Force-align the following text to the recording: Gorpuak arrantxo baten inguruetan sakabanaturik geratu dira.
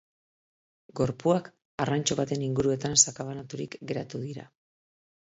Gorpuak 0.99 1.49
arrantxo 1.85 2.17
baten 2.19 2.45
inguruetan 2.47 2.97
sakabanaturik 3.01 3.77
geratu 3.93 4.23
dira. 4.23 4.47